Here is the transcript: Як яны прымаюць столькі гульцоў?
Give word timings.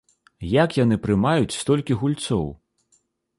Як 0.63 0.71
яны 0.83 0.97
прымаюць 1.03 1.57
столькі 1.59 1.99
гульцоў? 2.01 2.45